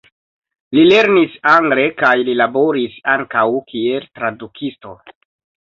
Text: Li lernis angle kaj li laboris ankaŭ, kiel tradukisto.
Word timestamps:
Li 0.77 0.85
lernis 0.91 1.35
angle 1.51 1.83
kaj 2.01 2.13
li 2.29 2.35
laboris 2.41 2.97
ankaŭ, 3.17 3.47
kiel 3.73 4.09
tradukisto. 4.19 4.99